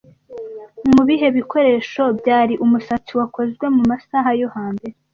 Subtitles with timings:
[0.93, 4.95] Mubihe bikoresho byari umusatsi wakozwe mumasaha yo hambere